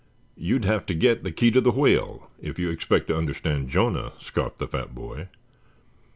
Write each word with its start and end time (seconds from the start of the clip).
"You'd 0.35 0.65
have 0.65 0.87
to 0.87 0.95
get 0.95 1.21
the 1.23 1.31
key 1.31 1.51
to 1.51 1.61
the 1.61 1.69
whale, 1.69 2.31
if 2.41 2.57
you 2.57 2.71
expect 2.71 3.05
to 3.09 3.15
understand 3.15 3.69
Jonah," 3.69 4.13
scoffed 4.19 4.57
the 4.57 4.65
fat 4.67 4.95
boy. 4.95 5.27